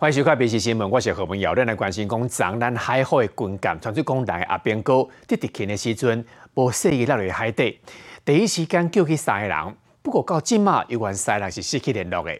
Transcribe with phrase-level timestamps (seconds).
[0.00, 1.54] 欢迎收看《BBC 新闻》，我是何文尧。
[1.54, 4.94] 咱来关心讲，昨咱海口的军舰传出讲，人的阿边哥
[5.28, 7.78] 伫地勤的时阵，无适宜落入海底，
[8.24, 9.76] 第一时间救起三个人。
[10.00, 12.34] 不过到今嘛，有关三人是失去联络的。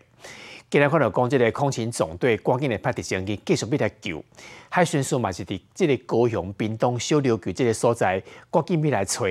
[0.71, 4.25] 今日看到讲，这个空勤总队赶紧的派直升机继续要来救。
[4.71, 9.27] 海巡署嘛是伫这个高雄屏东小琉球这个所在，赶紧要来找。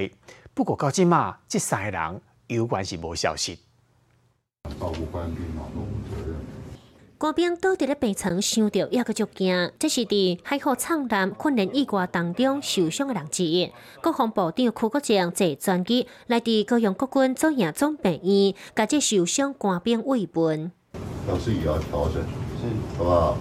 [0.54, 3.58] 不过到今嘛，这三个人有关是无消息。
[7.20, 9.72] 嘛，官兵倒伫咧病床，想到也阁足惊。
[9.78, 13.70] 这是伫海口灿烂训练意外当中受伤的人之一。
[14.02, 20.72] 国防部长邱国正坐专机来伫高雄国军总营总病院，甲这受伤官兵慰问。
[21.28, 22.24] 要是也要调整，
[22.98, 23.38] 好不好？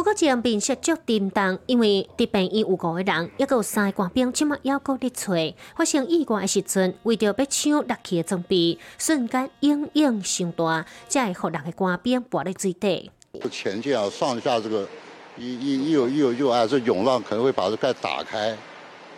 [0.00, 5.54] 邱国正面色足沉重，因为伫病院有五个人，一个有三个官兵，即马要搁伫找。
[5.76, 13.10] 发生意外的时阵，为着要抢落去的装备，瞬间阴影上大，才会互六个官兵跌在水底。
[13.42, 14.88] 这前舰啊，上下这个
[15.36, 18.56] 一一一有一有一有啊，这涌浪可能会把这盖打开，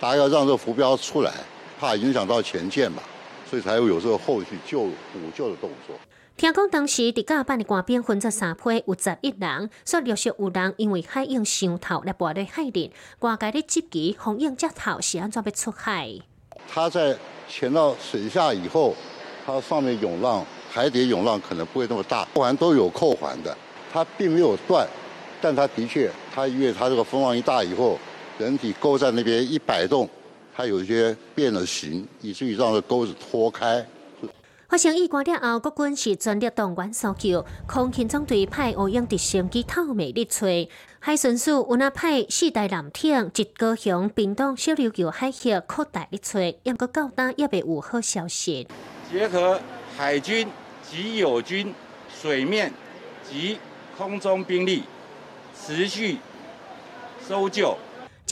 [0.00, 1.33] 大家要让这浮标出来，
[1.78, 3.00] 怕影响到前舰嘛，
[3.48, 5.94] 所以才会有这个后续救补救的动作。
[6.42, 12.90] 听讲当时伫甲班的官兵分作三批，有十一人，说陆续有人因为海涌上头来跋入海里，
[13.20, 16.18] 外界的积极红影接头是安怎要出海？
[16.68, 17.16] 他在
[17.48, 18.92] 潜到水下以后，
[19.46, 23.56] 它上面涌浪，海底涌浪可能不会那么大，扣环都有扣环的，
[23.92, 24.84] 它并没有断，
[25.40, 27.96] 但它的确，它因为它这个风浪一大以后，
[28.36, 30.10] 人体钩在那边一摆动，
[30.52, 33.86] 它有一些变了形，以至于让这钩子脱开。
[34.73, 40.67] 发生意外了后，国军是全力动员搜救，空勤总队派乌用直升机透明力吹，
[40.98, 48.67] 海巡署有那派四台舰艇，一高雄、屏东、小琉球海峡扩大力吹，ยัง个到达也未有好消息。
[49.12, 49.61] 结合
[49.95, 50.48] 海军
[50.91, 51.75] 及友军
[52.09, 52.73] 水面
[53.31, 53.59] 及
[53.98, 54.84] 空中兵力，
[55.55, 56.17] 持续
[57.20, 57.77] 搜救。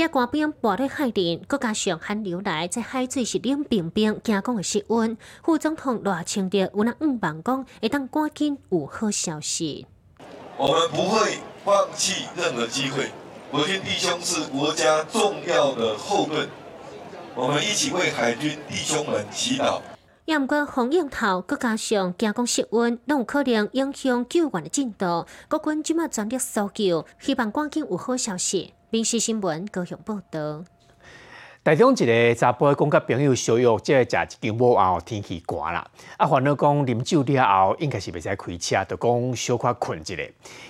[0.01, 5.15] 这官兵跋入海里，搁加上寒流来，在海水是冷冰冰，惊讲的室温。
[5.44, 9.87] 副总统赖清德有那五万讲，会当赶紧有好消息。
[10.56, 13.11] 我们不会放弃任何机会，
[13.50, 16.49] 我军弟兄是国家重要的后盾，
[17.34, 19.82] 我们一起为海军弟兄们祈祷。
[20.26, 25.26] 也毋过风影头，搁加上惊讲室温，拢有可能影响救援的进度。
[25.48, 28.75] 国军即马全力搜救，希望赶紧有好消息。
[28.91, 30.64] 民事新闻高雄报道。
[31.62, 35.91] 台中一个查甫讲甲朋友相约，即个食一间屋后天气寒啦。
[36.16, 40.16] 啊，烦恼讲啉酒了后，应该是袂使开车，就讲小可困一下。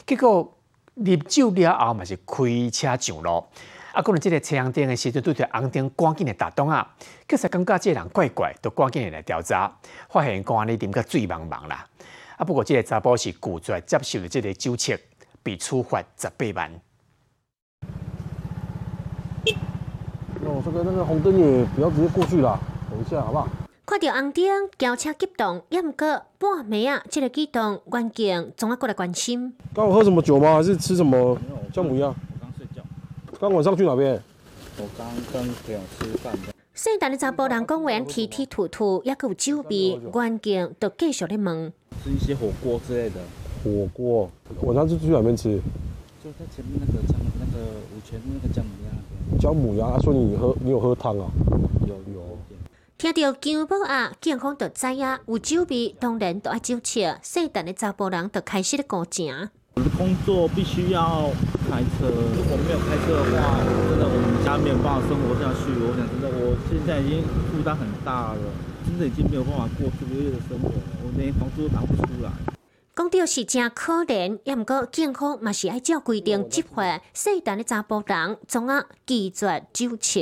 [0.06, 0.56] 结果
[0.96, 3.44] 啉酒了后，嘛是开车上路。
[3.92, 6.88] 啊，可能即个车阳灯的时阵，对着红灯赶紧的打灯啊。
[7.28, 9.70] 确实感觉即个人怪怪，都赶紧的来调查，
[10.08, 11.84] 发现公安尼啉个醉茫茫啦。
[12.36, 14.96] 啊，不过即个查甫是拒绝接受的即个酒测，
[15.42, 16.72] 被处罚十八万。
[20.42, 22.58] 哦，这个那个红灯也不要直接过去了，
[22.90, 23.48] 等一下好不好？
[23.84, 26.06] 看到红灯，轿车急动，也毋过
[26.38, 29.54] 半暝啊，这个举动，关键总要过来关心。
[29.74, 30.54] 刚有喝什么酒吗？
[30.54, 31.36] 还是吃什么
[31.72, 32.14] 姜母鸭？
[33.40, 34.22] 我刚晚上去哪边？
[34.76, 36.36] 我刚跟朋友吃饭。
[36.74, 41.72] 姓陈的查甫人讲完提提吐吐，也有酒味，关键就继续咧问。
[42.04, 43.14] 吃一些火锅之类的。
[43.64, 44.30] 火锅？
[44.60, 45.58] 晚上就去哪边吃？
[46.22, 47.64] 就在前面那个姜，那个
[47.96, 49.38] 五泉那个姜母鸭。
[49.40, 51.30] 姜母鸭，他说你喝，你有喝汤啊？
[51.88, 52.38] 有有。
[52.98, 57.16] 听到姜母鸭，健康就知影有酒味，当然都要酒吃。
[57.22, 59.48] 细胆的查甫人就开始咧高情。
[59.74, 61.30] 我的工作必须要
[61.70, 63.58] 开车，如果没有开车的话，
[63.88, 65.70] 真的我们家没有办法生活下去。
[65.78, 68.38] 我想真的，我现在已经负担很大了，
[68.84, 72.30] 真的已经没有办法过这个月的生活了，我连房租都拿不出来。
[72.96, 77.00] 讲到是真可怜，也毋过健康嘛是爱照规定执法。
[77.14, 80.20] 细胆的查甫人总啊拒绝酒测。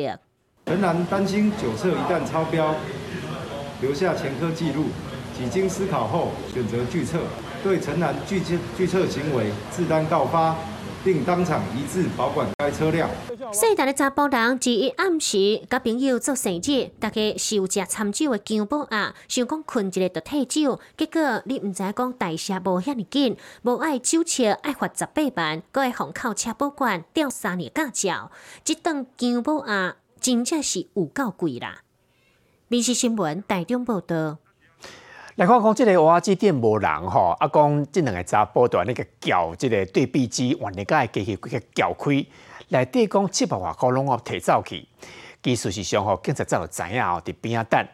[0.66, 2.74] 仍然担心酒测一旦超标，
[3.80, 4.84] 留下前科记录。
[5.36, 7.18] 几经思考后，选择拒测，
[7.62, 10.56] 对陈南拒测拒测行为自担告发。
[11.04, 13.08] 并当场移致保管该车辆。
[13.52, 28.32] 细大的查甫人只一暗时，甲朋友做生日，大家是有食掺酒的姜母鸭，想讲困一下就退酒，结果你毋知讲代谢无遐尼紧，无爱酒车爱罚十八万，搁会放扣车保管吊三年驾照。
[28.64, 31.82] 这顿姜母鸭真正是有够贵啦！
[32.66, 34.38] 民事新闻台中报道。
[35.38, 42.26] 来看讲，即个娃娃机店无人吼，啊讲即两个查甫在那个搅即个对比机，换日甲机器规个搅开，
[42.70, 44.84] 内底讲七百外箍拢我摕走去。
[45.40, 47.88] 技术是上吼，警察早就知影哦，伫边仔等。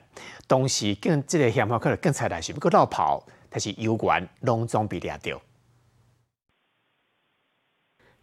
[0.47, 5.39] 当时警即个嫌犯可能警察来是要搁绕跑，但是有关拢总被掠着。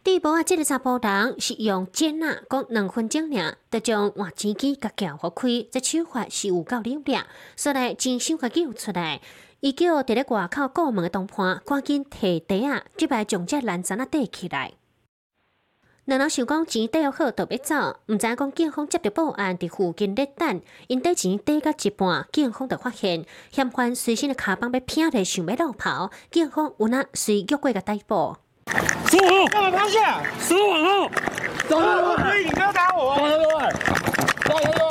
[0.04, 7.24] 第二啊，这个查甫人是用剪啊，讲两分钟尔，就将换钱机甲撬互开，这手法是有够溜俩，
[7.56, 9.20] 说来真想甲救出来。
[9.60, 14.72] 伊叫伫咧外口过门的同伴赶紧摕袋仔，即摆将这烂渣啊缀起来。
[16.06, 28.38] 两人想讲钱缀好，就要走，毋知影讲警方接到报案伫附近咧等，因缀钱缀到一半，警方就发现嫌犯随身的卡包被拼咧，想要落跑，警方有那随约过个逮捕。
[29.10, 30.22] 收好，干嘛趴下？
[30.40, 31.10] 收网后，
[31.68, 32.16] 走了！
[32.16, 33.16] 可以，你不要打我！
[33.16, 33.58] 走走走，
[34.48, 34.82] 走走走，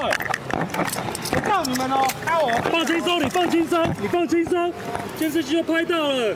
[1.36, 2.52] 我告你们哦，打我！
[2.72, 4.74] 放轻松，你放轻松，你放轻松，
[5.18, 6.36] 监视器都拍到了。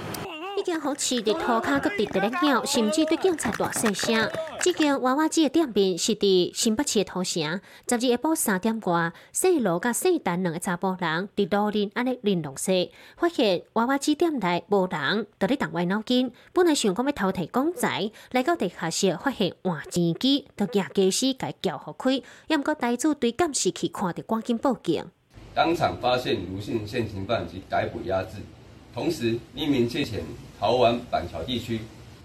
[0.66, 4.28] 件好饲伫涂骹，搁直直咧叫，甚至对警察大细声。
[4.62, 7.62] 这间娃娃机的店面是伫新北市的土城。
[7.88, 16.32] 十二下晡三点外，细路甲细丹两个查甫人伫路边安尼联络说，发现娃娃机店内无人，伫咧动歪脑筋。
[16.52, 22.20] 本来想讲要偷摕公仔，来到地下室发现换钱机，就惊驾驶甲叫互开。
[22.48, 25.06] 要毋过台主对监视器看着，赶紧报警。
[25.54, 28.38] 当场发现卢姓现行犯及逮捕压制，
[28.96, 30.24] 同时匿名借钱。
[30.60, 31.82] 桃湾板桥地区，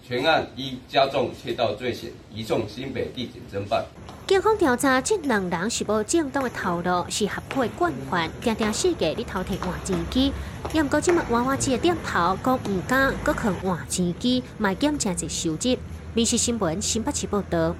[0.07, 3.85] 全案依加重窃盗罪嫌移送新北地检侦办。
[4.25, 10.31] 警方调查，这两人是无正当的套路，是合伙惯犯，定定世界咧偷摕换钱机。
[10.73, 15.77] 又唔过即物娃娃机的店头讲唔敢，搁肯换钱机，卖检正一收入。
[16.13, 17.75] 民事新闻新北市报道。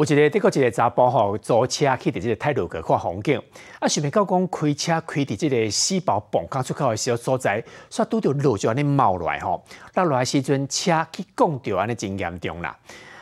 [0.00, 3.38] 有一个德国一个查甫吼，租车去伫即个泰鲁阁看风景，
[3.78, 9.62] 啊，想袂到讲开车开伫即个四宝泵港出口的小所在，煞拄着路就安尼冒落来吼，
[9.96, 12.74] 落来时阵车去讲着安尼真严重啦。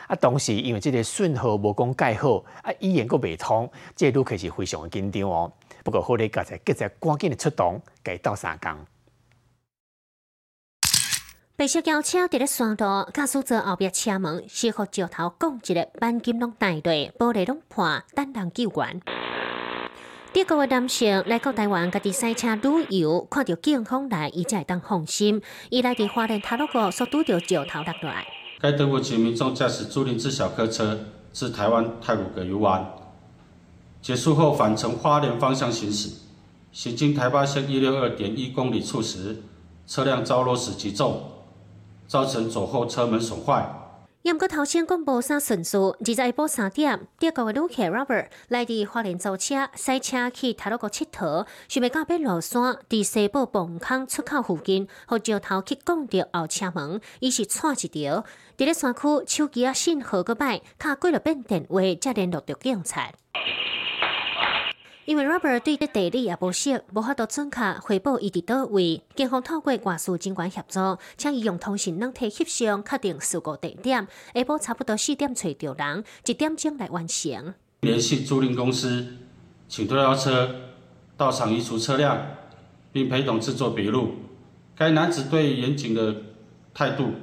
[0.07, 5.51] 啊，当时因为即个信号无讲盖好，啊，语言阁未通，即个旅客是非常紧张哦。
[5.83, 8.71] 不过好咧刚才记者赶紧的出动，给到三工。
[11.59, 19.01] 白色轿车伫咧山道，驾驶座后壁车门是互石头拱一个钣金拢带落，玻璃拢破，等人救援。
[20.31, 25.41] 德国的男性来到台湾，家己赛车旅游，看到警方来，伊才会当放心。
[25.69, 28.25] 伊来伫花莲塔路谷所拄着石头落来。
[28.61, 30.97] 该德国籍民众驾驶租赁自小客车
[31.33, 32.89] 至台湾泰鲁阁游玩，
[34.01, 36.09] 结束后返程花莲方向行驶，
[36.71, 39.43] 行经台八线一六二点一公里处时，
[39.85, 41.21] 车辆遭落石击中。
[42.09, 43.71] 造成左后车门损坏。
[44.23, 58.25] 因过头先公布三顺序，二十下晡三点，德国的旅客 Robert 来伫花莲租车，赛车去塔罗国佚佗，想要到要落山，伫西部泵坑出口附近，互石头去拱着后车门，伊是错一条。
[58.57, 63.13] 伫咧山区手机啊信号个歹，卡过了变电话，才联络着警察。
[65.09, 69.01] 因为 Robert 对地理也不熟，无法度准确回报伊伫倒位。
[69.15, 70.79] 警方透过外事警官协助，
[71.17, 74.07] 请伊用通讯软体翕相确定事故地点。
[74.35, 77.55] 下晡差不多四点找到人，一点钟来完成。
[77.79, 79.03] 联系租赁公司，
[79.67, 80.55] 请拖吊车
[81.17, 82.15] 到场移除车辆，
[82.91, 84.11] 并陪同制作笔录。
[84.75, 86.17] 该男子对严谨的
[86.71, 87.13] 态度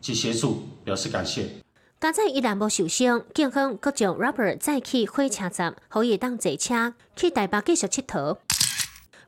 [0.00, 1.63] 及协助表示感谢。
[2.04, 8.36] 加在依然无受伤，警方阁将 Robert 载去火车站，可以当坐车去台北继续佚佗。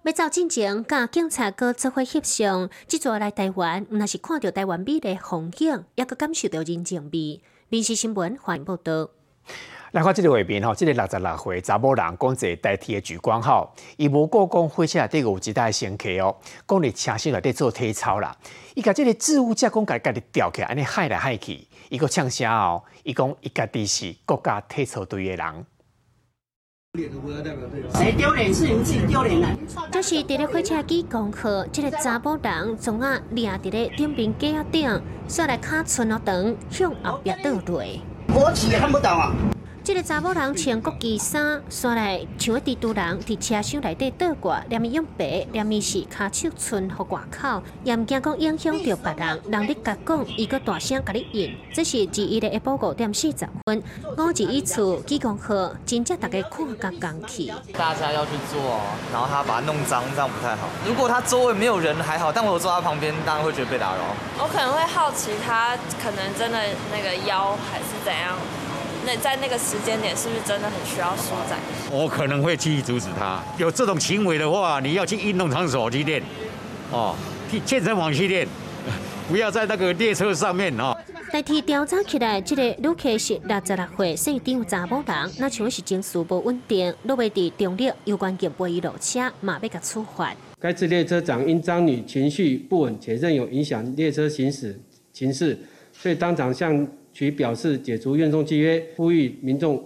[0.03, 2.69] 要走进前，甲警察哥做伙翕相。
[2.87, 7.41] 即阵来台湾，毋那是看到台湾美丽风景，也阁感受到人情味。
[7.71, 9.09] 民事新闻欢迎报道。
[9.93, 18.37] 来看这个画面吼，这个六十六岁查某人讲坐代替的举光号，伊无过讲火车内底有一台乘客哦，讲伫车厢内底做体操啦。
[18.75, 21.67] 伊甲这个置物架讲家家己吊起，来安尼害来害去。
[21.89, 25.67] 伊个呛声哦，伊讲伊家己是国家体操队的人。
[27.95, 29.49] 谁丢脸是你自己丢脸啦！
[29.93, 37.85] 这是伫咧火车机讲课，这个查甫人从啊立伫咧顶边架顶，煞来卡寸了长，向后壁倒落。
[38.33, 39.33] 国旗也看不到啊！
[39.87, 49.41] 这个查某人穿国旗衫，刷来像一蜘蛛人，伫车厢内底倒挂，连面用白，连面是卡手伸互外口，也毋惊讲影响到别人。
[49.49, 53.81] 人咧甲讲，伊个大声甲你应，这是第一的下晡五点四十分，
[54.19, 57.53] 五日一处几公号，真正大家看甲讲起。
[57.73, 58.81] 大家要去做，
[59.13, 60.67] 然后他把它弄脏，这样不太好。
[60.85, 64.01] 如果他周围没有人还好，但我坐他旁边，当然会觉得被打扰。
[64.41, 66.59] 我可能会好奇他可能真的
[66.91, 68.37] 那个腰还是怎样。
[69.07, 71.57] 那在那个时间点，是不是真的很需要舒展？
[71.93, 73.41] 我可能会去阻止他。
[73.57, 76.21] 有这种行为的话，你要去运动场所去练，
[76.91, 77.15] 哦，
[77.49, 78.49] 去健身房去练，
[79.31, 80.93] 不要在那个列车上面哦。
[81.31, 90.35] 代替调查起来，这个旅客是六十六岁，姓张查某人，那像是情绪不稳定，落尾伫中立有关警备落车，马要甲处罚。
[90.59, 94.81] 该次列车长因张女情绪不稳，且仍有影响列车行驶
[95.13, 95.57] 情势，
[95.93, 96.85] 所以当场向。
[97.17, 99.83] 取表示解除运送契约，呼吁民众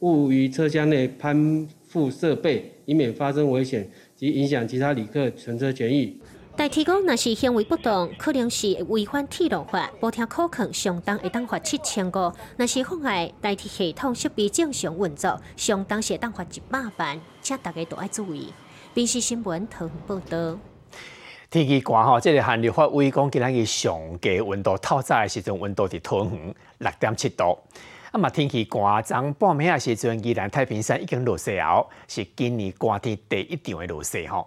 [0.00, 6.18] 勿于车厢内攀附设备，以免发生危险及影响其他旅客乘车权益。
[6.56, 18.48] 代提讲，若是行为不当，可能是违反铁路法，无听可肯相当会当罚七千五；若是妨碍代替系统设备正常运作，相当是会当罚一百万，请大家都要注意。
[18.92, 20.58] 宾时新闻特报道。
[21.50, 27.58] 天气寒吼，即个寒流发威讲，今日上低温度透早的时阵，温度伫桃园六点七度。
[28.12, 34.46] 啊嘛，天气寒，昨半暝的时阵，宜兰太平山已经落雪后，是今年寒天第一场的落雪吼。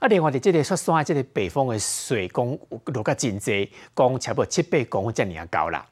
[0.00, 5.86] 啊，另外伫即个雪山即个北方的雪，讲落甲真济，讲差不多七八公分遮尔高啦。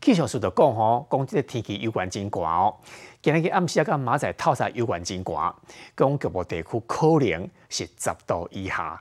[0.00, 2.74] 气象署就讲吼，讲即个天气有关真寒哦。
[3.22, 5.54] 今日暗时啊，甲明仔透早有关真寒，
[5.96, 9.00] 讲局部地区可能是十度以下。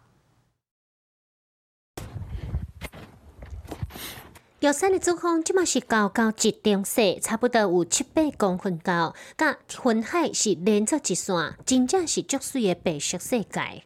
[4.64, 13.84] 玉山的主峰即马是高高一点雪，差不多有七八公分高，甲云海是连作一线，真正是足水的白色世界。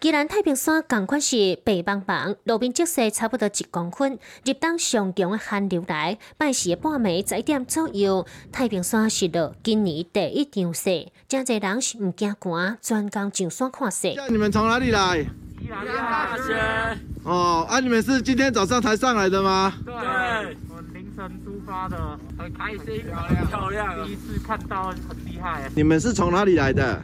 [0.00, 14.16] 既然太平山同款是白茫茫，路边积雪差不多一公分，入冬上强的寒流来，拜时的半暝十一点左右，太平山是落今年第一场雪，真侪人是毋惊寒，专工上山看雪。
[14.28, 15.24] 你们从哪里来？
[15.62, 16.98] 宜兰大学。
[17.24, 19.72] 哦，啊，你们是今天早上才上来的吗？
[19.84, 23.04] 对，我凌晨出发的，很开心，
[23.48, 25.70] 漂亮，第一次看到很厉害。
[25.76, 27.00] 你们是从哪里来的？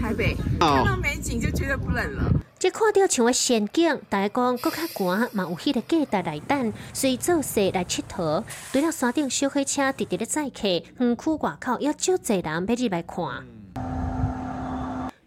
[0.00, 2.24] 台北看到美景就觉得不冷了。
[2.58, 8.42] 这看到像个仙境，大家讲搁较寒，嘛有迄个价值来等，所以做势来佚佗。
[8.72, 13.46] 除了山顶小火车直直咧载客，园区外口也少侪人要入来看。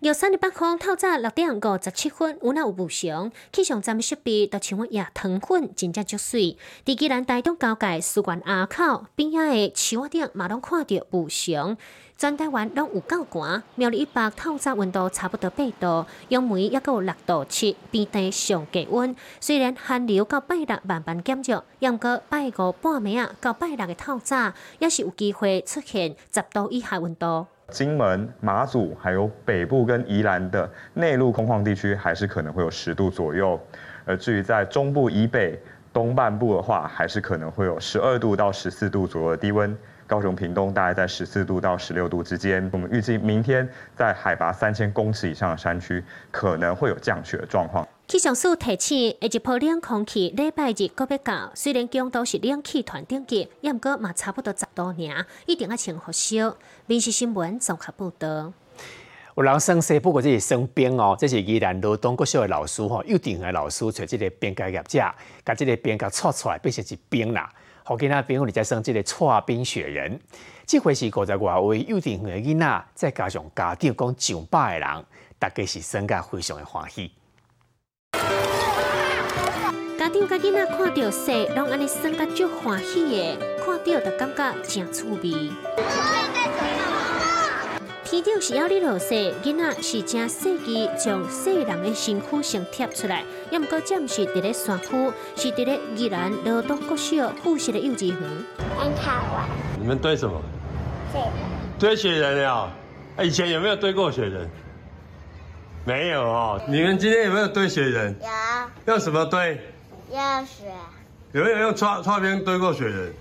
[0.01, 6.55] 玉山的北方透早六点五十七分，有那有雾常，气象站的设备都像我夜糖粉，真正足水。
[6.85, 11.75] 伫基兰台东交界苏关阿口边仔的树仔顶，嘛拢看到雾常。
[12.17, 19.13] 全台湾拢有够寒，苗栗一百透早温度差不多八度，杨梅也有六度七，边地上低温。
[19.41, 27.47] 虽然寒流到拜六慢慢减弱，毋过拜五半暝啊到拜六的透早，也是有机会出现十度以下温度。
[27.69, 33.59] 金门、马祖还有北部跟宜兰的内陆空旷地区，还是可能会有十度左右。
[34.05, 35.57] 而至于在中部以北、
[35.93, 39.77] 东半部的话，还是可能会有十二度到十四度左右的低温。
[40.07, 42.67] 高雄、屏东大概在十四度到十六度之间。
[42.73, 47.87] 我们预计明天在海拔三千公尺以上的山区，可能会有降雪的状况。
[48.09, 56.57] 气象署提醒，下一波冷空气礼拜日搁要到，虽然强度是冷气团顶级，也毋过嘛差不多十度尔，一定要穿好少。
[56.87, 58.51] 民事新闻综合报道。
[59.37, 64.99] 有人生西不过这是生冰哦，这是宜兰罗东国小的老师吼，有定的老师找这个冰界业者，
[65.43, 67.47] 把这个冰给搓出来变成是冰啦。
[67.83, 70.19] 好囡仔朋友，你再生这个搓冰雪人，
[70.65, 75.05] 这回是五十外位幼稚园的囡仔，再加上家长讲上百个人，
[75.37, 77.11] 大家是生个非常的欢喜。
[80.09, 85.51] 家长甲囡仔看到雪，拢安尼生个足欢喜的，看到就感觉真趣味。
[88.03, 94.87] 天顶是要你落雪，囡仔是真细机将雪人的身躯先贴出来，要毋过这毋是伫咧山区，
[95.35, 98.17] 是伫咧宜兰罗东国小附设的幼稚园。
[98.79, 99.47] 很好玩。
[99.79, 100.41] 你们堆什么？
[101.13, 101.19] 雪。
[101.77, 102.67] 堆雪人呀？
[103.21, 104.49] 以前有没有堆过雪人？
[105.85, 106.59] 没有哦。
[106.67, 108.15] 你们今天有没有堆雪人？
[108.19, 108.27] 有。
[108.93, 109.61] 用什么堆？
[110.11, 110.73] 用雪。
[111.31, 113.13] 有没有用刷刷边堆过雪人？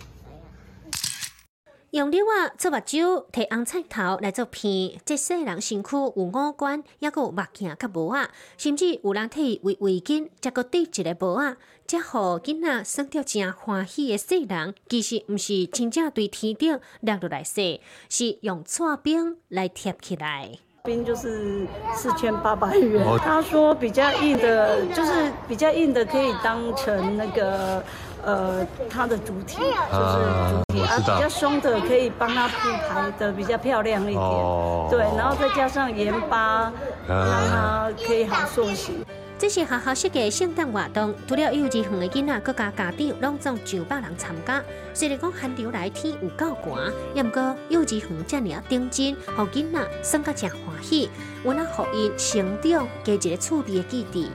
[1.91, 5.01] 用料啊做目睭，摕红菜头来做片。
[5.07, 17.81] 这世人身躯有五官，也有目镜甲帽啊，甚至有人替伊围围巾，再个戴一个帽啊，这互囡仔生着真欢喜的世人，其实毋是真正对天顶落落来说，
[18.11, 20.59] 是用搓冰来贴起来。
[20.89, 23.07] 冰就是四千八百元。
[23.19, 27.83] 他说比较硬的，就是比较硬的，可以当成那个。
[28.21, 30.17] 呃，它的主体就是
[30.51, 36.71] 主体，啊，比较松的可以帮他铺排的比较漂亮一点，对，然后再加上盐巴，
[37.07, 39.07] 让它可以好塑形。
[39.39, 44.61] 这是学校设计圣诞活动，除了幼稚园的囡仔，各家家长拢总上百人参加。
[44.93, 51.09] 虽然讲寒流来天有够寒，也毋过幼稚园这样顶真，互囡仔生个真欢喜，
[51.45, 54.29] 我那互因成长加一个趣味的基地。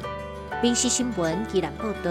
[0.62, 2.10] 闽西新闻依然报道。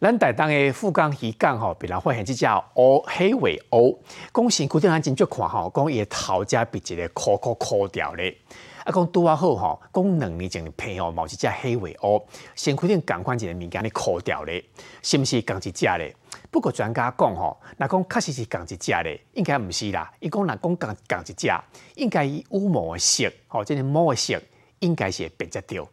[0.00, 3.98] 咱台东的富冈渔港吼，被人发现这只乌黑尾鸥，
[4.32, 8.36] 讲身躯顶安真足看吼，讲伊头家被一个壳壳壳掉咧。
[8.84, 12.22] 啊，讲拄啊好吼，讲两年前的片哦，某一只黑尾鸥，
[12.54, 14.62] 身躯顶共款一个物件咧抠掉咧，
[15.02, 16.14] 是毋是共一只咧？
[16.50, 20.12] 不过专家讲吼，若讲确实是共一只咧，应该毋是啦。
[20.20, 21.48] 伊讲若讲共共一只，
[21.96, 24.38] 应该以乌毛的色，吼，即个毛的色，
[24.80, 25.88] 应该是会辨识到。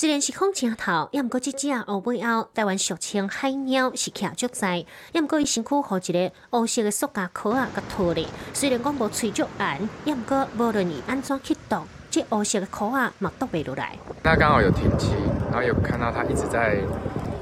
[0.00, 8.26] 虽然是空镜头，也毋过即只乌尾后，台湾俗称海鸟是徛足在，也毋过伊身躯互一个乌色的塑胶壳啊，甲套咧。
[8.54, 13.94] 虽然讲无喙足红，也毋过无论伊安怎去毒，这乌色的壳啊，嘛毒袂落来。
[14.22, 15.10] 那刚好有停机，
[15.50, 16.78] 然后有看到它一直在，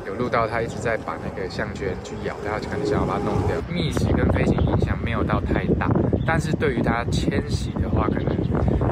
[0.05, 3.55] 有录到他一直在把那个项圈去咬，它可能想要把它弄掉。
[3.73, 5.89] 觅食跟飞行影响没有到太大，
[6.27, 8.37] 但是对于它迁徙的话，可能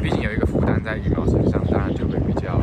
[0.00, 2.62] 毕竟有一个负担在羽毛身上，当然就会比较。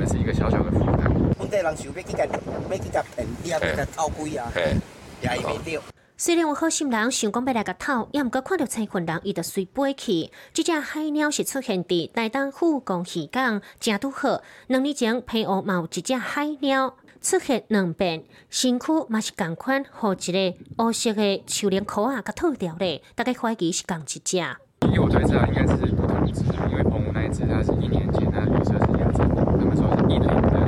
[0.00, 1.12] 可能是一个小小的负担。
[1.38, 5.82] 本地人想要去甲要去甲骗啊，去甲偷龟啊，也伊袂着。
[6.16, 10.30] 虽然有好心人想讲要来甲偷，也毋过看到青群人，伊就随飞去。
[10.54, 14.40] 这只海鸟是出现伫台东富公渔港，正拄好。
[14.68, 23.02] 两年前，澎湖嘛有一只海鸟出现两遍，身躯嘛是共款，互一个乌色的树林壳啊，甲脱掉咧。
[23.14, 24.38] 大概怀疑是共一只。
[24.38, 29.24] 以我推测，应该是不同只，因为澎湖那一只它是一年前，它预测是亚洲，
[29.60, 30.64] 他们说是一年的，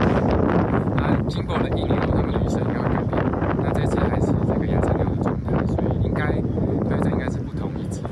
[0.98, 3.24] 它经过了一年后，他们预测又要改变，
[3.58, 8.02] 那这次还是这个亚洲牛的状态，所以应该对，这应该是不同一只。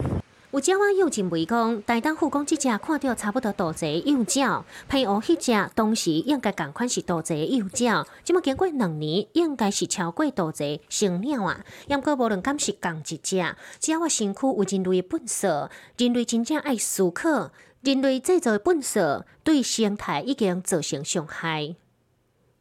[0.52, 11.60] 有鸟仔又认为讲，大当护工这只看到差不多大只幼鸟，配偶迄只当时应该共款是大只幼鸟，即么经过两年，应该是超过大只成鸟啊。
[11.88, 17.50] 也毋过无论敢是共一只，只要我身躯有人类本色，人类真正爱思考，
[17.82, 21.62] 人类制造本色对生态已经造成伤害。《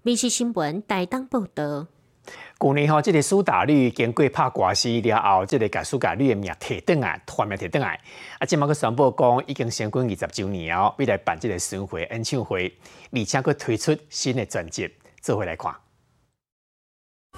[0.02, 1.88] 民事新闻》大当报道。
[2.58, 8.00] 去年吼，即个苏打绿经过拍官司了后，即个甲苏打绿的名摕转来，换名摕转来。
[8.38, 12.74] 啊，即马佫宣布讲，已经成军二十周年哦，要来办即个巡回演唱会，
[13.12, 14.90] 而且佫推出新的专辑，
[15.22, 15.76] 做回来看。
[17.34, 17.38] 苏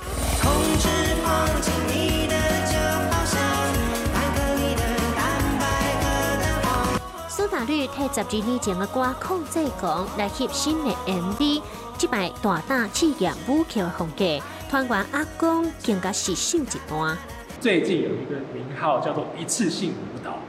[7.61, 11.61] 打绿替十二年前的歌控制讲来翕新的 MV，
[11.95, 14.39] 即摆大胆试验舞曲的风格。
[14.67, 17.15] 团员阿公更加是秀一段。
[17.59, 20.39] 最近有一个名号叫做一次性舞蹈，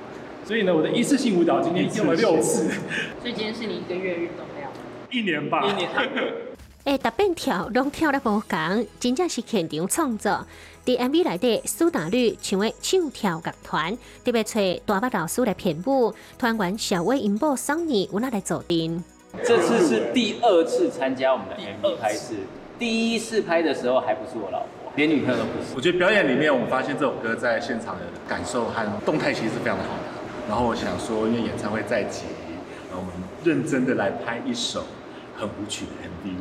[0.47, 2.71] 所以呢，我的一次性舞蹈今天用了六次。
[3.21, 4.73] 所以今天是你一个月运动量？
[5.11, 5.67] 一年吧。
[5.67, 5.91] 一年。
[6.85, 10.45] 哎，特别跳，拢跳得无共，真正是现场创作。
[10.85, 19.05] 伫 MV 内底，苏打绿唱为唱跳乐团，特别找大巴老师来编舞，团员小威、银宝、桑尼有哪来做阵。
[19.45, 22.35] 这次是第二次参加我们的 MV 拍摄。
[22.81, 25.77] 第一次拍的时候还不是我老婆，连女朋友都不是。
[25.77, 30.49] 我觉得表演里面，我们发现这首歌在现场的感受和动态其实是非常的好的。
[30.49, 32.25] 然后我想说，因为演唱会在即，
[32.91, 33.13] 我们
[33.45, 34.85] 认真的来拍一首
[35.37, 36.35] 很舞曲的 MV。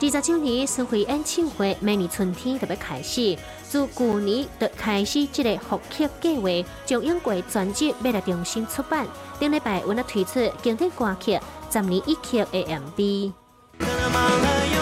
[0.00, 3.36] 二十九年巡回演唱会每年春天就要开始，
[3.68, 9.04] 自去年就开始这个复刻计划，将英国专辑要来重新出版。
[9.40, 11.32] 顶礼拜我们推出经典歌曲
[11.72, 12.64] 《十年一刻》的
[12.96, 14.77] MV。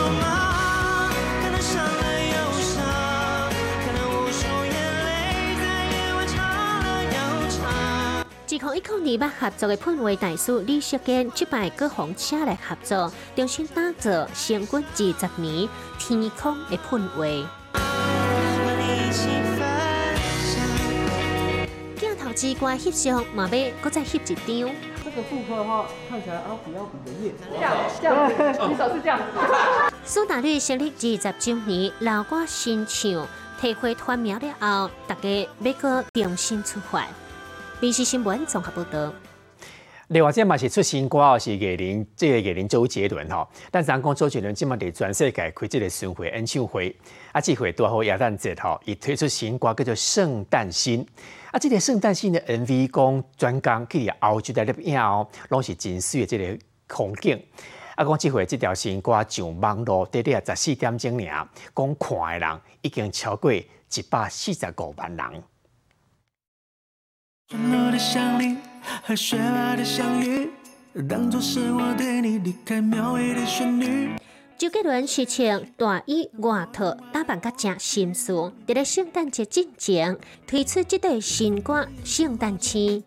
[8.76, 14.84] 一九二八合作的喷绘大师李雪坚出版各红车来合作，重新打造成军
[15.18, 15.66] 二十年
[15.98, 17.42] 天空的喷绘。
[21.96, 24.74] 镜头之外翕相，马尾搁再翕一张。
[25.02, 27.32] 这个复刻的话，看起来阿比要比的叶。
[27.50, 29.18] 这样，这样，你手是这样。
[30.04, 33.26] 苏打绿成立二十周年，老歌新唱，
[33.58, 37.06] 提回团苗了后，大家要搁重新出发。
[37.78, 39.12] 电视新闻综合报道。
[40.08, 43.46] 另外，这嘛是出新歌哦，是艺人，这个艺人周杰伦吼。
[43.70, 46.96] 但是，人讲周杰伦今嘛伫全世界开这个巡回演唱会，
[47.32, 51.04] 啊，这回多好亚旦节吼，伊推出新歌叫做《圣诞星》。
[51.50, 56.58] 啊，这个《圣诞星》的 MV 讲专讲去后就在那边哦，拢是真水的这个
[56.88, 57.38] 风景。
[57.94, 63.66] 啊，讲这回这条新歌上网络得了十四点钟尔，讲看的人已经超过一
[64.08, 65.42] 百四十五万人。
[67.48, 68.58] 春落的香菱
[69.04, 70.50] 和雪花的相遇，
[71.08, 74.10] 当作是我对你离开描绘的旋律。
[74.58, 78.32] 周杰伦是穿大衣外套打扮甲正心思，
[78.66, 83.04] 伫咧圣诞节之前推出这对新歌《圣诞星》。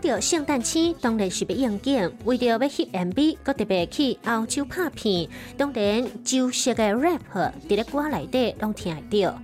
[0.00, 2.10] 讲到圣诞节，当然是要应景。
[2.24, 5.28] 为着要翕 MV，搁特别去澳洲拍片。
[5.58, 9.38] 当然，旧式的 rap 伫咧歌内底拢听得到。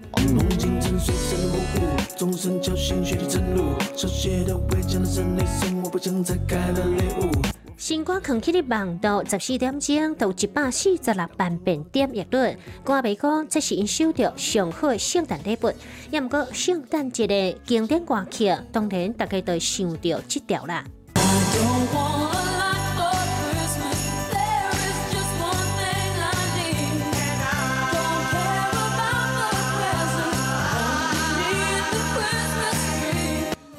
[2.17, 7.36] 钟声敲醒雪地晨露，手写的围墙的室内生活不想拆开了礼物。
[7.77, 15.71] 新歌空气的望度十四点钟到一百四十六万遍点阅率，歌迷讲这是因收到上好的圣诞礼物。
[16.11, 20.85] 也毋过圣诞节的经典歌曲，当然大家都想到这条啦。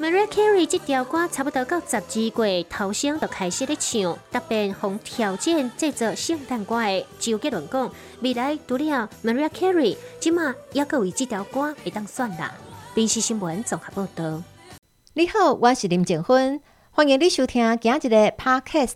[0.08, 7.92] Mariah Carey 这条歌差不多到十二月头声就开始咧唱，特别红挑战制作圣诞歌的周杰伦讲，
[8.22, 12.54] 未来除了 Mariah Carey，即马也够为这条歌会当选啦。
[12.94, 14.42] 电视新闻综合报道。
[15.12, 18.94] 你好，我是林静芬，欢迎你收听今日的 Podcast，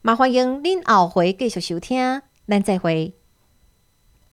[0.00, 3.12] 麻烦迎恁后回继续收听，咱再会。